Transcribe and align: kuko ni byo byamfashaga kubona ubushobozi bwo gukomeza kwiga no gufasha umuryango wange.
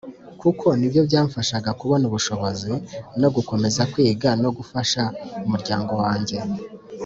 kuko 0.41 0.65
ni 0.77 0.87
byo 0.91 1.01
byamfashaga 1.09 1.69
kubona 1.79 2.03
ubushobozi 2.09 2.71
bwo 3.17 3.29
gukomeza 3.35 3.81
kwiga 3.91 4.29
no 4.43 4.49
gufasha 4.57 5.01
umuryango 5.45 5.93
wange. 6.03 6.37